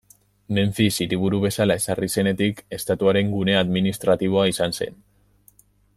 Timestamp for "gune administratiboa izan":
3.37-4.77